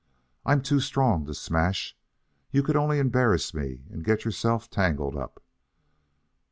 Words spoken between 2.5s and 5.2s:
could only embarrass me and get yourself tangled